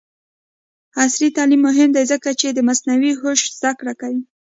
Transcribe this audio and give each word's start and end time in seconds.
عصري 1.03 1.29
تعلیم 1.37 1.61
مهم 1.67 1.89
دی 1.95 2.03
ځکه 2.11 2.29
چې 2.39 2.47
د 2.51 2.59
مصنوعي 2.69 3.13
هوش 3.21 3.39
زدکړه 3.61 3.93
کوي. 4.01 4.21